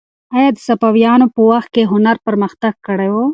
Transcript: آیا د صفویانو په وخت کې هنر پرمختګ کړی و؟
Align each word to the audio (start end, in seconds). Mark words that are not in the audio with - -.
آیا 0.37 0.49
د 0.53 0.57
صفویانو 0.67 1.27
په 1.35 1.41
وخت 1.51 1.69
کې 1.75 1.89
هنر 1.91 2.17
پرمختګ 2.27 2.73
کړی 2.87 3.09
و؟ 3.11 3.15